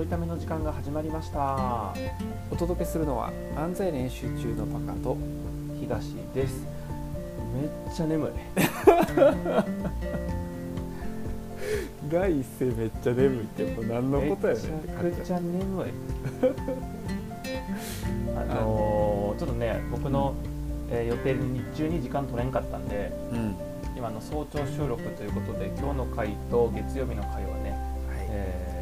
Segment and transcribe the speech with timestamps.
[0.00, 1.92] ょいための時間が始まりました。
[2.50, 5.14] お届けするのは漫才練習中のパカと
[5.78, 6.66] 東です。
[7.54, 8.30] めっちゃ眠い。
[12.10, 15.90] 第一声めっちゃ眠いってもう何のことやねんってめ感じちゃくちゃ眠い。
[18.36, 20.32] あのーちょっとね僕の、
[20.90, 23.54] えー予定に日中に時間取れんかったんでうん。
[23.94, 27.76] 今の早朝収録ということで今日の回と月曜日の回はね、は
[28.30, 28.79] えー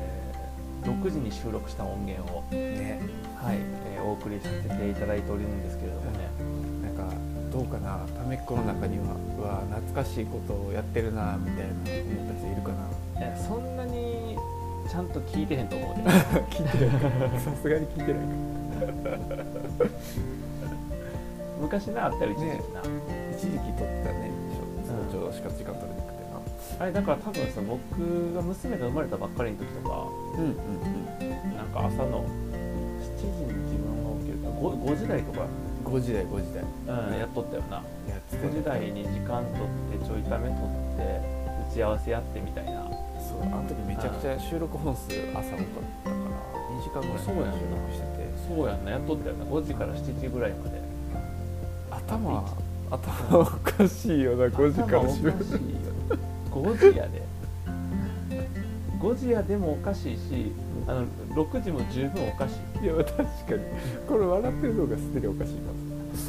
[0.89, 3.01] 6時に収録した音源を、いね。
[3.37, 6.31] はいえーお送りさせていただいておるんですけれどもね。
[6.83, 7.15] なんか
[7.53, 12.89] どうかなためっこの中にはうわ懐かしいことをやってるなみたいな思った人いるかな。
[13.21, 14.39] えそんなに
[14.89, 16.03] ちゃんと聞いてへんと思うで。
[16.51, 19.29] 聞いてない さすがに聞いてないか。
[21.61, 22.81] 昔なあったよ一時期な、
[23.33, 24.31] 一時期撮ってたね
[25.11, 25.98] 早朝しか時間取れ
[26.79, 31.57] あれだから多分さ僕が娘が生まれたばっかりの時とかうんうんうん。
[31.57, 35.47] なんか朝の7時に自分が起きるか 5, 5時台とか、
[35.85, 36.63] 5時台5時台。
[36.63, 37.77] うん、やっとったよな。
[38.09, 40.65] やってた5時台に時間取ってちょいため取っ
[40.97, 41.21] て
[41.71, 42.87] 打ち合わせやってみたいな。
[43.19, 45.43] そうあの時めちゃくちゃ収録本数朝多かっ
[46.05, 46.23] たから
[46.79, 47.53] 2時間ぐらいそうやんな。
[47.53, 48.29] 収録してて。
[48.47, 49.45] そうやんなやっとったよな。
[49.45, 50.81] 5時から7時ぐらいまで。
[51.91, 52.45] 頭
[52.91, 55.45] 頭おかしいよな5時から収録
[56.63, 57.23] 5時やで。
[59.01, 60.53] 5時やでもおかしいし
[60.89, 61.07] あの
[61.45, 62.85] 6時も十分おかしい。
[62.85, 63.29] いや確かに。
[64.09, 65.61] これ笑ってるのがすでにおかしいな。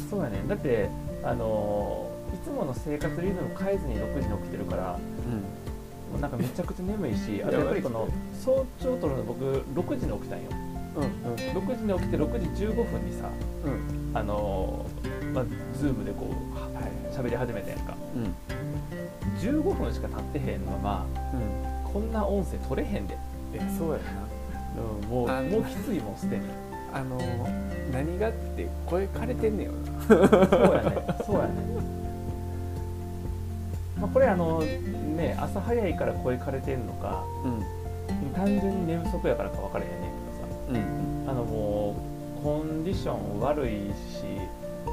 [0.08, 0.42] そうやね。
[0.48, 0.88] だって
[1.24, 4.92] あのーいつもの生活リズム変えずに6時に起きてるから
[6.12, 8.08] もうなんかめちゃくちゃ眠いしあとやっぱりこの
[8.44, 10.48] 早朝撮るの僕6時に起きたんよ。
[10.94, 11.34] うんうん。
[11.34, 13.28] 6時に起きて6時15分にさ
[13.64, 14.16] うん。
[14.16, 15.44] あのーまあ、
[15.76, 16.68] ズームでこうは
[17.12, 17.96] 喋り始めたやんか。
[18.14, 18.34] うん
[19.40, 23.18] 15分しか経ってへんのまあうんこんな音声取れへんで、
[23.54, 23.98] えそうや
[24.76, 26.46] うん、もうもうきついもんすでに。
[26.46, 26.54] な
[26.92, 27.18] あの
[27.92, 29.72] 何がって声枯れてんねよ。
[29.72, 31.50] なそうやねそうやね
[34.00, 38.34] まあ、これあのね朝早いから声枯れてんのかうん。
[38.34, 40.82] 単純に寝不足やからか分からへんねんけどさ。
[41.24, 41.30] うん。
[41.30, 41.96] あのも
[42.40, 43.72] うコンディション悪い
[44.10, 44.24] し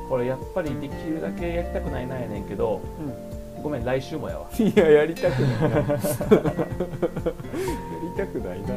[0.09, 2.81] これやっぱりできるだけやりたくないなんやねんけど
[3.61, 4.47] ごめん来週もやわ。
[4.57, 5.77] いややりたくないな。
[5.77, 5.89] やり
[8.17, 8.61] たくない。
[8.61, 8.67] な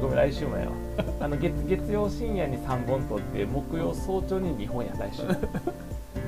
[0.00, 0.72] ごめん来週もやわ。
[1.20, 5.22] あの月月曜深夜に3本撮って木曜早朝に2本や来週。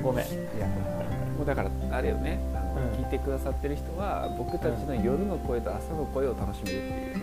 [0.03, 0.25] ごめん。
[0.25, 0.67] いや
[1.37, 2.39] もうだからあれよね。
[2.53, 7.21] あの、うん聞いてくださってる人は僕たちの夜の声と朝の声を楽しめるっていうね。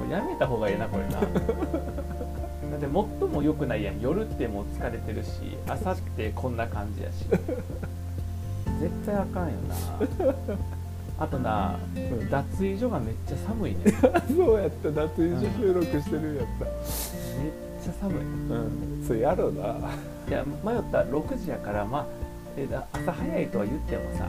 [0.00, 1.20] もうやめた方がいいなこれな。
[1.20, 2.90] だって最
[3.28, 4.00] も良くないやん。
[4.00, 7.26] 夜ってもう疲れてるし朝ってこんな感じやし
[8.80, 10.34] 絶対あかんよな。
[11.20, 13.78] あとな、ん脱衣所がめっちゃ寒いね。
[14.34, 16.64] そうやった夏以上収録してるんやった。
[16.64, 16.74] めっ
[17.84, 18.16] ちゃ寒い。
[18.16, 19.04] うん。
[19.06, 19.76] そうやろうな、
[20.28, 21.02] いや迷った。
[21.04, 24.28] 6時やからまあ朝早いとは言ってもさ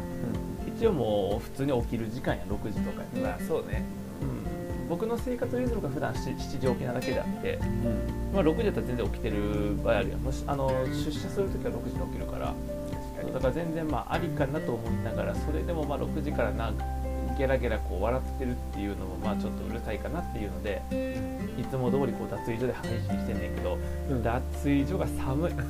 [0.68, 2.44] 一応もう普通に起きる時間や。
[2.50, 3.84] 6時とかに、まあそうね。
[4.22, 8.36] うん、僕の生活リズムが普段 7, 7時起きなだけであって、うん。
[8.36, 10.20] まあ、6時だったら全然起きてる場合あるやん。
[10.20, 12.54] もしあの出社するときは6時に起きるから
[13.28, 16.72] だから全然まあありかなと思いながらそれでもまあ6時からな
[17.38, 20.82] ゲラゲラこう笑ってるっていうのもまあちょっとうるさいかなっていうので
[21.62, 23.78] いつも通りこう脱衣所で配信してんねんけど、
[24.10, 24.24] うん。
[24.24, 25.54] 脱衣所が寒い。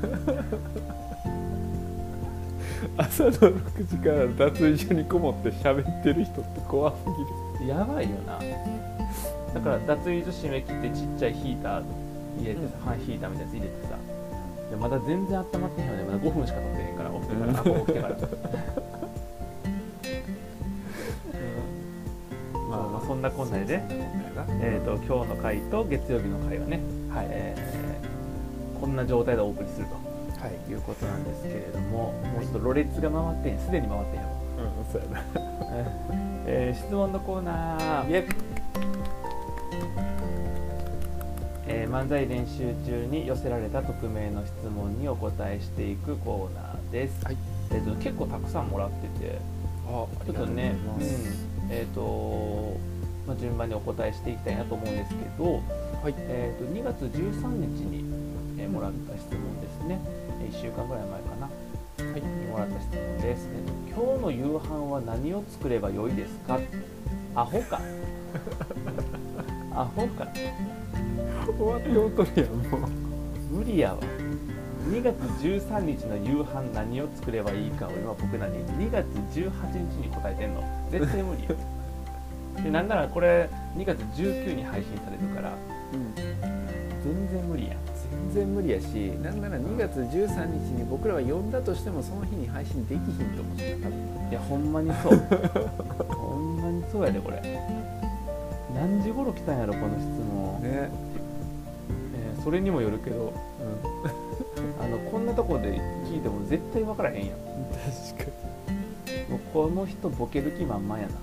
[2.98, 6.98] 朝の6時から脱衣所にこもって喋ってる人って怖す
[7.60, 7.70] ぎる。
[7.70, 8.40] やばいよな。
[9.54, 11.84] だから脱衣所閉め切ってちっちゃいヒーター
[12.40, 12.86] 入れてさ、うん。
[12.86, 13.98] 半ヒーターみたいなやつ入れてさ
[14.70, 16.04] でまだ全然温まってへんよね。
[16.04, 16.96] まだ5分しか経ってへん
[17.36, 18.56] から起きてから、起きてから、
[22.56, 22.70] うん。
[22.70, 23.86] まあまあそんなこんなでね。
[24.62, 27.72] えー、と今日の回と月曜日の回はね、はいえー
[28.80, 29.86] こんな状態でお送りする
[30.40, 30.52] はい。
[30.66, 34.24] ということなんですけれども、もうちょっとろれつが回ってへんすでに回ってへん。
[34.24, 35.24] わ、うんそうやな。
[36.48, 38.06] えー質問のコーナー。
[38.10, 38.52] えー
[41.92, 47.38] 漫才練習中に寄せられた匿名の質問にお答えしていくコーナーです、はい。
[47.72, 49.38] えー、と結構たくさんもらってて。
[49.88, 51.48] あちょっとね、うんありがとうございます。
[51.70, 52.78] えーと
[53.28, 56.14] まあ、順番にお答えしていきたいなと思うんですけど、はい。
[56.18, 58.06] えー、と2月13日に、
[58.60, 60.00] えーもらった質問ですね、
[60.42, 61.50] え1週間ぐらい前かな、
[62.12, 66.58] はい、にもらった質問です、えーと今日の夕飯は何を作ればよいですか？
[67.36, 67.82] アホか？
[69.76, 70.28] アホか？
[71.58, 72.90] 終わっておとるやんもう。
[73.58, 73.98] 無理やわ
[74.90, 80.64] 2月13日の夕飯何を作ればいいかを今僕らに2月18日に答えてんの。
[80.92, 81.56] 絶対無理よ
[82.64, 85.54] でなんならこれ2月19に配信されるから
[85.94, 86.14] うん
[87.04, 87.74] 全然無理や。
[87.76, 87.78] ん
[88.34, 88.86] 全然無理やし
[89.24, 93.58] なんなら2月13日に僕らは呼んだとしてもその日に配信できひんと思う。
[93.58, 95.20] しな多分いやほんまにそう。
[96.10, 97.42] ほんまにそうやでこれ。
[98.76, 100.70] 何時頃来たんやろこの質問、ね。
[100.70, 103.32] えーそれにもよるけど
[104.80, 107.38] あのこんなとこで聞いても絶対分からへんやん。
[108.16, 108.32] 確か
[109.30, 111.14] もうこの人ボケる気満々やな。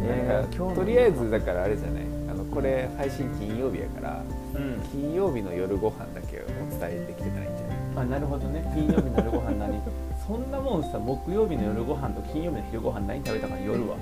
[0.00, 0.40] にえな。
[0.42, 2.02] んかとりあえずだからあれじゃない？
[2.30, 4.22] あのこれ配信金曜日やから
[4.54, 4.80] うん。
[4.92, 7.78] 金曜日の夜ご飯だけお伝えできてないんじゃない？
[7.96, 8.62] あなるほどね。
[8.74, 9.80] 金曜日の夜ご飯何？
[10.26, 13.96] そんなもんさ木曜日の夜ご飯と金曜日の昼ご飯何食べたかによるわ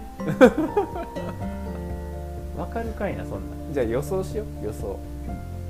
[2.59, 3.57] わかるかいなそんな。
[3.71, 4.99] んじゃあ予想しよう予想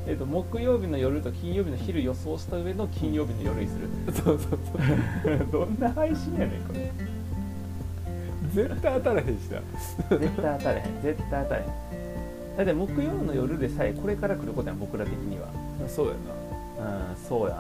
[0.07, 3.89] えっと木曜日の夜と金曜日の昼予想した上の金曜日の夜にする。
[4.13, 4.59] そうそう
[5.27, 5.47] そう。
[5.53, 6.91] どんな配信やねんこれ。
[8.53, 9.63] 絶対当たらへんしな。
[10.19, 11.03] 絶対当たれへん。
[11.03, 11.69] 絶対当たれへん。
[12.57, 15.49] だって木曜の夜でさえこれから来ることやん僕ら的には。
[15.89, 17.55] そうやうんそうや。
[17.55, 17.59] ん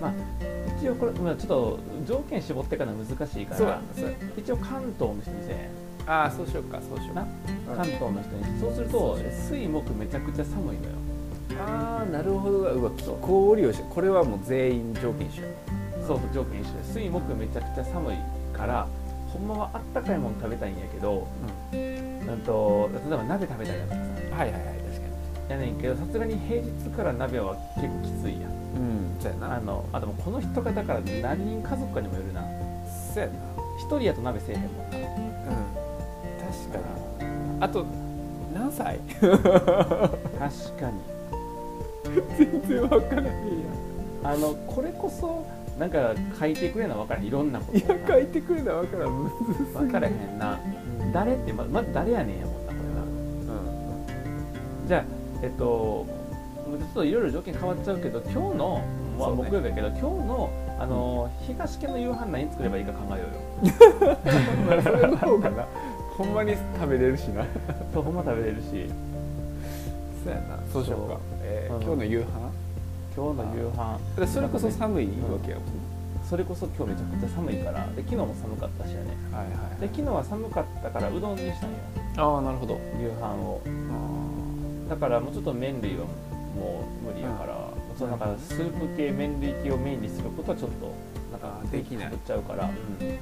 [0.00, 0.12] まあ
[0.80, 3.56] 一応これ、まあ、ちょっと条件絞ってから難しいから。
[3.56, 5.70] そうやそうや一応関東の人にせえ
[6.06, 7.22] ああそうしようかそうしような。
[7.22, 7.28] か
[7.76, 8.60] 関東の人に。
[8.60, 9.18] そうすると
[9.50, 10.96] 水木めちゃくちゃ寒いのよ
[11.60, 15.44] ああなるほどうわ気候利用しこれはもう全員条件一緒。
[16.06, 18.16] そう条件一緒で水木めちゃくちゃ寒い
[18.56, 18.86] から
[19.32, 21.26] ほんまはあったかいもの食べたいんやけど
[22.26, 22.38] なん。
[22.38, 24.00] と例えば鍋食べたいなとかさ。
[24.36, 25.06] はいはいはい確か
[25.48, 25.50] に。
[25.50, 28.50] やねんけどさすがに平日から鍋は結構きついやん。
[28.50, 29.56] うんそうやな。
[29.56, 32.42] あのあともうこの人がだから何人家族かにもよるな。
[33.14, 33.32] そうやな。
[33.78, 34.98] 一人やと鍋せえへんもんな。
[34.98, 35.04] うん
[36.38, 37.58] 確かに。
[37.60, 37.84] あと
[38.54, 38.98] 何歳？
[39.20, 39.40] 確
[40.78, 41.00] かに
[42.38, 43.32] 全然分からへんや。
[44.24, 45.46] あのこれこそ
[45.78, 47.26] なんか書いてくれな分からへん。
[47.26, 49.10] いろんなこといや書いてくれな分からん。
[49.10, 50.58] むずすぎ分からへんな。
[51.12, 54.88] 誰ってままず誰やねんやもんなこれな。
[54.88, 55.04] じゃあ
[55.42, 56.06] えっと
[56.66, 58.82] ちょっといろいろ条件変わっちゃうけど今日の、
[59.18, 63.24] まあ、木曜日やけど今日のあの東家の夕飯何作ればいいか考えよ
[63.62, 64.16] うよ。
[64.76, 65.66] うんそれの方がな。
[66.16, 67.44] ほんまに食べれるしな。
[67.92, 68.90] そうほんま食べれるし
[70.26, 70.58] そうやな。
[70.72, 71.20] そうしようか。
[71.42, 71.82] えーうん。
[71.82, 72.24] 今日の夕飯？
[73.16, 74.26] 今日の夕飯。
[74.26, 75.12] それこそ寒いわ
[75.44, 75.66] けやもん。
[75.66, 75.70] ね
[76.28, 77.86] それこそ今日めちゃくちゃ寒いから。
[77.94, 79.16] で昨日も寒かったしやね。
[79.30, 81.76] はいはいで昨日は寒かったからうどんにしたんよ
[82.16, 82.80] ああなるほど。
[83.00, 83.62] 夕飯を。
[84.88, 87.56] あだからもうちょっと麺類はもう無理やから、
[87.96, 90.92] そのなんかスープ系麺類系をメインにすることはちょっと
[91.30, 92.10] なんかできない。
[92.10, 92.72] 作っちゃうから、うん。
[93.06, 93.18] ー。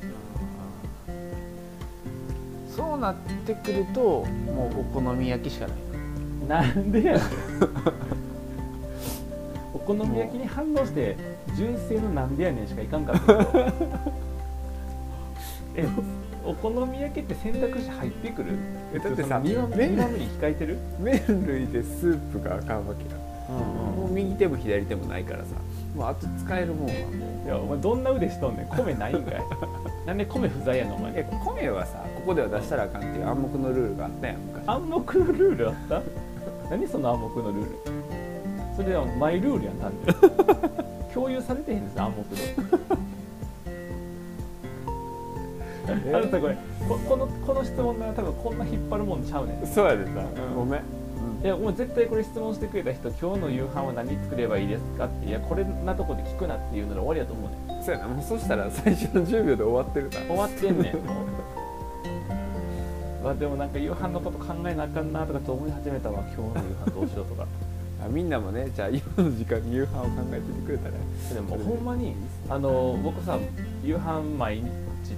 [2.75, 3.15] そうなっ
[3.47, 5.77] てくるともうお好み焼きしかない
[6.49, 7.23] なんでやねん。
[9.75, 11.17] お好み焼きに反応して
[11.57, 13.45] 純正のなんでやねんしかいかんかったけど。
[15.77, 15.87] え
[16.47, 18.51] お好み焼きって選択肢入ってくる？
[18.95, 23.17] えだってさ苦麺味控えてる、麺類でスープがあかんわけや。
[23.97, 25.47] もう右手も左手もないからさ。
[25.97, 28.67] もうあと使えるもんはもいやお前どんな腕しとんねん？
[28.77, 29.43] 米ないんかい。
[30.07, 31.25] なんで米不在やのお前。
[31.45, 34.63] 米はさここでは出したらあかんっていう暗黙のルールがあったやん昔。
[34.69, 36.03] 暗黙のルールあった？
[36.71, 37.79] 何その暗黙のルール？
[38.77, 39.99] それはマイルールやん単に。
[41.15, 42.95] 共有されてへんです暗黙の。
[45.87, 46.57] あのさこれ
[46.89, 49.67] ここのこの質問な多分こんな引っ張るもんちゃうねん。
[49.67, 50.55] そうやでさ、ん。
[50.57, 50.81] ごめん、
[51.45, 57.83] いやもう絶対これ質問してくれた人今日の夕飯は何作ればいいですかっていやこれなとこで聞くなっていうので終わりやと思うねん。
[57.85, 58.09] そうやな。
[58.09, 60.95] もうそしたら最初の10秒で終わってるな終わってんねん。
[60.97, 61.01] も
[61.54, 61.54] う
[63.25, 67.47] わでもなんか夕飯のこと考えなあかんなとかと思い始めたわ今日の夕飯どうしようとか。
[68.05, 70.95] あみんなもねじゃあ今の時間に夕飯を考えててくれたら。
[71.33, 72.15] でもほんまに
[72.51, 73.39] あの僕さ
[73.83, 74.65] 夕飯毎日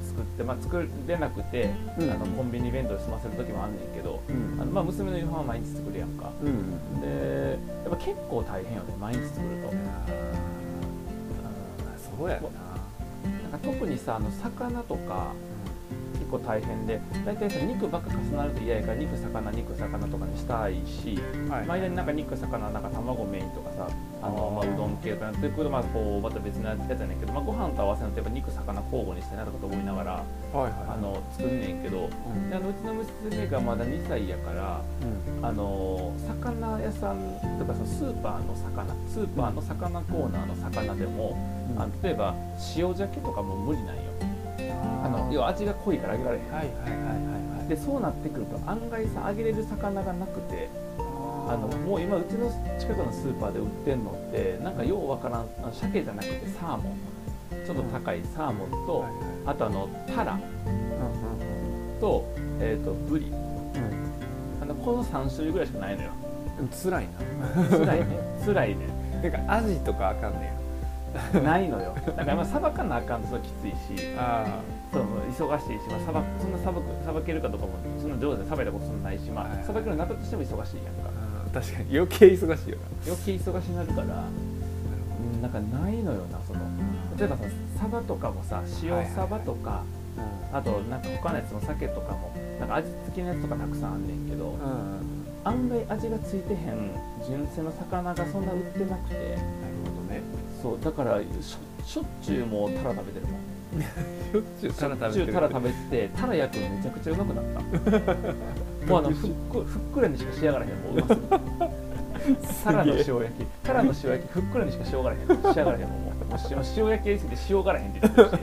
[0.09, 6.31] 作って、まあ、作れなくて、うんあのコンビニ弁当で済ませる時もあんねんけど、うんあのまあ、娘の夕飯は毎日作るやんか。
[6.43, 9.73] うんでやっぱ結構大変よね毎日作ると。
[12.19, 12.43] そうやな。
[13.51, 15.33] なんか特にさあの魚とか
[16.27, 21.19] 結構大変で大体さ肉ばっか重なると嫌やから肉魚肉魚とかにしたいし、
[21.49, 21.67] はい。
[21.67, 23.89] 間になんか肉魚なんか卵メインとかさ
[24.23, 30.23] あのまあ、うどん系とかなってくるとまあこうまた別なやつやねんけど、まあ、ご飯と合わせるとやっぱ肉魚交互にしたいなとかと思いながらは
[30.55, 32.51] いはいあの作んねんけどうん。
[32.51, 34.83] であのうちの娘がまだ2歳やから
[35.43, 37.19] あの魚屋さん
[37.59, 41.39] とかそのスーパーの魚スーパーの魚コーナーの魚でも、
[41.71, 41.81] うん。
[41.81, 42.35] あの例えば
[42.77, 44.03] 塩鮭とかも無理なんよ
[45.05, 50.69] あの要は味が濃いから揚げられへん、はいはいはいでそうなってくると案外さ揚げれる魚がなくて
[50.99, 56.99] あのもう今うちの近くのスーパーで売ってんのってなんかようわからん鮭じゃなくてサーモン。
[57.65, 59.21] ちょっと高いサーモンと、はいはい。
[59.47, 60.35] あとあのタラ。
[60.35, 62.25] うんうんと,、
[62.61, 63.27] えー、とブリ。
[63.27, 63.33] う
[64.61, 66.11] あのこの3種類ぐらいしかないのよ。
[66.63, 67.09] ん辛い
[67.71, 68.07] 辛いね。
[68.45, 68.87] 辛いね。
[69.17, 70.53] なてかアジとかあかんね
[71.41, 71.95] ないのよ。
[72.07, 74.03] だからまあさばかなあかんときついし
[74.93, 79.61] そう忙しいし、まあ、さばそんなさばくさばけるかとかもそんな上手でさばいたことそんなないしまはい。
[79.61, 81.11] あさばけるようになったとしても忙しいやんか。
[81.11, 81.99] あ確かに。
[81.99, 86.61] 余計忙しいよ余計忙しになるからうんなんかないのよなその。
[87.19, 87.45] 例えばさ
[87.81, 89.83] サバとかもさ塩サバとか、
[90.53, 94.55] あとなんか他のやつの鮭とかもなんか味付きのやつとかたくさんあんねんけど、
[95.45, 96.93] 案外味がついてへん
[97.27, 99.39] 純正の魚がそんな売ってなくて
[100.67, 101.21] そうだから
[101.85, 103.41] しょっちゅうもうタラ食べてるもん。
[103.81, 107.61] しょっちゅうタラ食べて食べてタラ焼くのめちゃくちゃうまくなった。
[108.91, 113.47] もうあのふっくふっくらにしか仕上がらへんもううますタラの塩焼き。
[113.63, 115.87] タラの塩焼きふっくらにしか仕上がらへん仕上がらへん。
[115.87, 115.87] も
[116.21, 118.39] う もう塩塩焼きやりすぎて塩がらへんって言ってるし。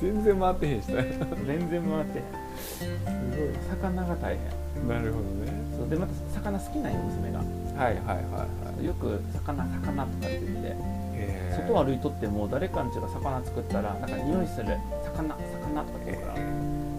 [0.00, 1.02] 全然回ってへんしな。
[1.02, 2.24] 全然回ってへん。
[2.56, 3.48] すごい。
[3.68, 4.88] 魚が大変。
[4.88, 5.52] なるほどね。
[5.76, 7.38] そうでまた魚好きなんよ娘が。
[7.38, 8.86] はいはいはいはい。
[8.86, 11.01] よく魚魚とかって言って
[11.56, 14.76] 外歩いとっても誰かんちが魚作ったらなんか匂いする。
[15.04, 16.36] 魚魚とか言うから。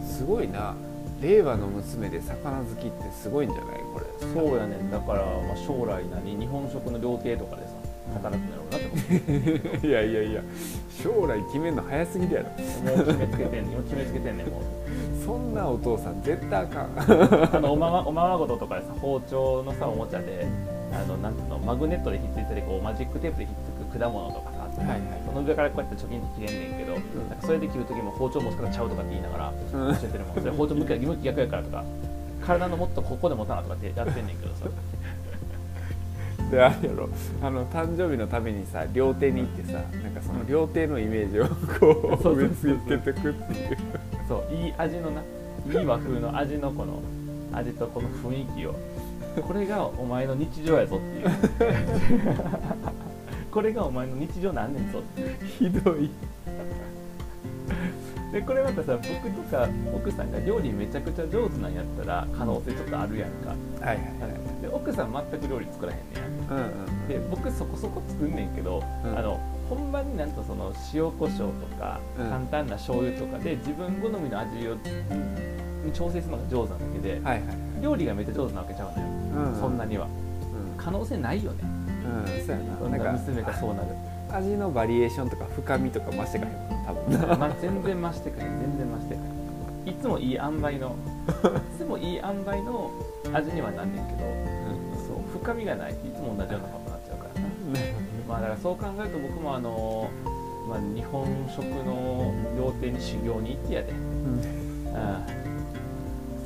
[0.06, 0.76] すごいな。
[1.22, 4.06] 令和の娘で魚好きってすごいんじゃないこれ。
[4.34, 4.92] そうやねん。
[4.92, 7.74] だから、まあ、将来何日本食の料亭とかでさ
[8.16, 10.42] 働くんだろうなって思っていやいやいや。
[11.02, 12.50] 将来決めるの早すぎるやろ。
[12.50, 12.56] も
[13.04, 14.64] う決めつけてんねん今決めつけてんねんもう。
[15.24, 16.92] そんなお父さん絶対あかん。
[17.56, 20.46] あのおままおままごととかでさ包丁のさおもちゃで
[20.92, 25.00] あのなんていうのマグネットでひっついたりこうマジックテープでひっつく果物とかさはいはい。
[25.26, 27.00] その上からこうやってチョキンって切れんねんけど、な
[27.36, 29.96] んかそれで切る時も包丁持つからちゃうとかって言いながらうん。
[29.96, 30.36] 教えてるもん。
[30.38, 31.84] それ包丁向き向き逆やからとか
[32.46, 34.66] 体のもっとここで持たなとかってやってんねんけどさ。
[36.52, 37.10] であれやろ。
[37.42, 41.48] あの誕生日のためにさ料亭に行ってさなんかその料亭のイメージを
[41.80, 43.78] こそうう植え付けてくっていう。
[44.28, 45.22] そういい味のな
[45.72, 47.02] いい和風の味のこの
[47.54, 48.76] 味とこの雰囲気を。
[49.42, 51.28] これがお前の日常やぞっていう
[53.54, 55.00] これがお前の日常なんねんぞ？
[55.60, 56.10] ひどい。
[58.34, 63.50] でこれまたさ僕とか奥さんが料理めちゃくちゃ上手なんやったら可能性ちょっとあるやんか。
[63.50, 64.62] はいはいはい。
[64.64, 66.22] で奥さん全く料理作らへんねや。
[66.58, 69.18] うんうんで僕そこそこ作んねんけど、うん。
[69.18, 72.30] あの本番になんとその塩コショウとか、うん。
[72.30, 74.74] 簡単な醤油とかで自分好みの味を
[75.86, 77.42] に調整するのが上手なだけで、はいはい
[77.84, 80.06] 料理がめっちゃ上手なわけちゃうのよ、うんそんなには。
[80.06, 80.10] う
[80.78, 81.64] 可能性ないよね。
[81.64, 81.83] ん、
[82.20, 83.88] うん、そうやそんなななんか娘がそうなる。
[84.32, 87.20] 味のバリエーションとか深みとか増してかへんもん多分。
[87.40, 89.18] まあ、全然増してくれ全然増してく
[89.86, 90.96] れいつもいい塩梅の
[91.76, 92.92] いつもいい塩梅の
[93.34, 94.20] 味にはなんねんけど
[95.08, 95.92] そう深みがない。
[95.92, 97.48] いつも同じようなことになっちゃうからな。
[98.28, 100.10] まあだからそう考えると僕もあの
[100.68, 104.42] まあ、日本食の料亭に修行に行ってやで、うん、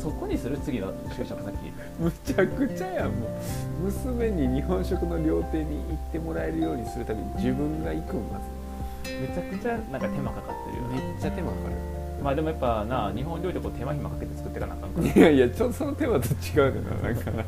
[0.07, 1.53] そこにする次の就職先
[1.99, 3.13] むちゃくちゃやもう。
[3.83, 8.39] 娘に日本食の料亭に行ってもらえるようにするために自分が行くんま
[9.03, 10.95] めちゃくちゃなんか手間かかってるよな。
[10.97, 11.69] ずめっちゃ手間かか
[12.23, 15.01] まあでもやっぱな日本料理こう手間暇かけて作っていかなあかんか。
[15.01, 17.31] らるいやいやちょっとその手間と違うねんななんか。
[17.31, 17.43] な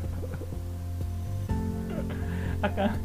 [2.62, 2.96] あかん。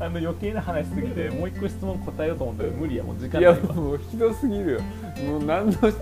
[0.00, 4.80] あの余計な話すぎてもう一個質問答えようと思ったら無理やもう時間いやないわもうひどすぎるよ。
[5.28, 5.92] もう何の人だ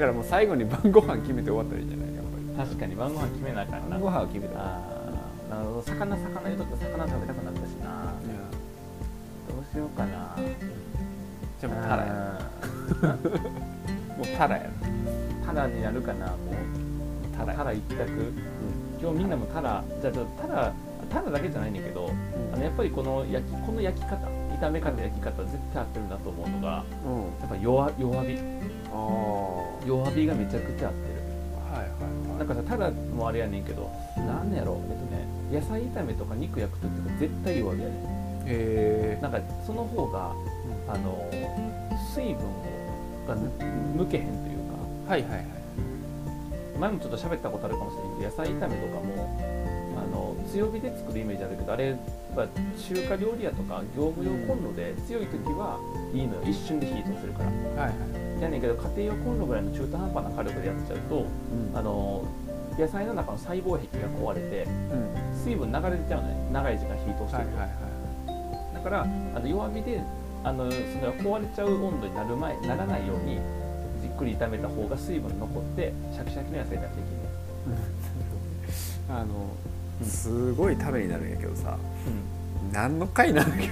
[0.00, 2.09] からもう最後に晩ご飯決めて終わったらいいんじゃない？
[2.64, 3.84] 確かに晩ご飯決めなあかんな。
[3.86, 5.82] り晩ご飯を決めてあーなるほど。
[5.82, 8.12] 魚魚言うとって魚食べたくなったしな。
[9.48, 10.36] どうしようかな。
[11.60, 12.38] じゃあもうタラや。
[13.02, 13.06] あ
[14.16, 16.36] もうタラやータラになるかなもう。
[17.36, 18.32] タラタラ一択、
[19.00, 20.72] 今日みんなもタラじゃあちょっとタラ
[21.08, 22.10] タラだけじゃないんだけど、
[22.52, 24.16] あのやっぱりこの焼きこの焼き方
[24.60, 28.38] 炒め方焼き方絶対合ってるなと思うのがうん、うん、やっぱ弱弱火。
[28.92, 31.19] ああ弱火がめちゃくちゃ合ってる
[31.70, 37.94] はいはいなんかさタラもあれやねんけどなんやろえっとね野菜炒めとか肉焼く時とか絶対弱火やね
[38.46, 40.32] へえんなんかその方が
[40.88, 41.30] あの
[42.14, 42.60] 水分
[43.26, 44.58] が抜けへんという
[45.06, 45.12] か。
[45.12, 45.46] はいはいはい。
[46.78, 49.49] 前もちょっと喋ったことあるかもしれないけど野菜炒めとかも
[50.52, 51.98] 強火で作るイメージあるけどあれやっ
[52.34, 55.78] ぱ中華料理屋とか業務用コンロで強い時は
[56.12, 56.42] いいのよ。
[56.44, 57.50] 一瞬で火通せるから。
[57.84, 58.42] はいはい。
[58.42, 61.76] やねんけど家庭用コンロぐらいの中途半端な火力でやっちゃうとうん。
[61.76, 62.24] あの
[62.78, 65.36] 野菜の中の細胞壁が壊れてうん。
[65.36, 66.50] 水分流れてちゃうのね。
[66.52, 67.90] 長い時間火通してると、はいはいはい
[68.80, 70.00] だからあの弱火で
[70.42, 73.38] あのその壊れちゃう温度になる前ならないように
[74.00, 77.04] じっくり炒めた方が水分残ってシャキシャキの野菜ができる
[79.10, 81.76] あのうんすごいためになるんやけどさ。
[82.06, 82.72] うん。
[82.72, 83.64] 何の回なの今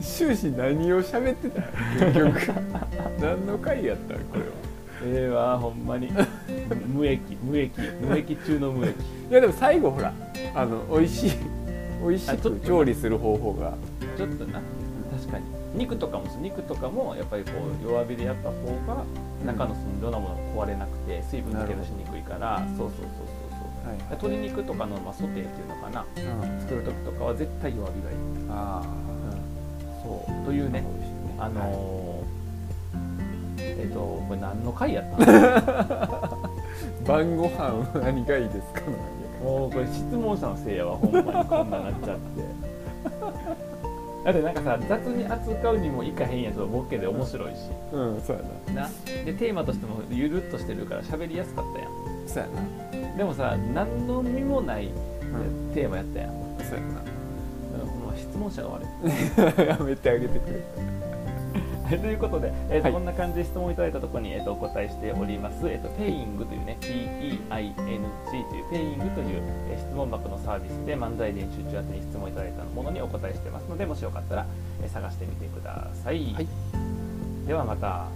[0.00, 1.62] 日終始何を喋ってた
[2.06, 2.52] 結局。
[3.20, 4.46] 何の回やったこれは。
[5.04, 6.10] ええわほんまに。
[6.92, 8.96] 無益無益無益中の無益。
[9.30, 10.12] いやでも最後ほら
[10.54, 11.32] あの美味しい
[12.04, 13.74] 美味しく調理する方法が。
[14.16, 14.60] ちょっとな。
[15.16, 17.50] 確かに肉とかも肉とかもやっぱりこ
[17.82, 18.54] う弱火でやった方
[18.86, 19.04] が
[19.46, 26.60] 中のそのいろんなものが壊れなくて水分抜け出しにくいからそうそうそうそうそう、はい鶏肉とかの、まあ、ソテーっていうのかなうん。
[26.60, 28.16] 作る時とかは絶対弱火がいい、
[28.50, 28.82] あ
[30.02, 30.86] そうというねね。
[31.38, 32.38] あのー
[33.60, 36.48] えっ、とこれ何の回やったの？
[37.06, 38.82] 晩ご飯は何がいいですか？
[39.44, 42.42] もうこれ質問者のせいやわほんまにこんななっちゃって
[44.28, 47.58] だってなんかさ雑に扱うにもいかへんやつはボケで面白いし。
[47.92, 48.82] うんそうやな。
[48.82, 48.90] な。
[49.24, 52.28] でテーマとしてもゆるっとしてるから喋りやすかったやん。
[52.28, 52.48] そうや
[53.10, 53.16] な。
[53.16, 54.90] でもさ何の身もないん。
[55.72, 56.84] テーマやったやん、そうや
[58.04, 58.86] もう質問者が悪い。
[59.56, 60.52] な やめてあげてくれ。
[60.84, 60.97] はい
[61.88, 62.92] ということで、えーとはい。
[62.92, 74.46] こんな感じで質問いただいたところに、えー、とお答えしております、えー、とペイングというね PEING というペイングという、えー質問箱のサービスで漫才練習中宛てに質問いただいたものにお答えしてますのでもしよかったら、
[74.82, 76.46] えー探してみてください、はい。
[77.46, 78.08] ではまた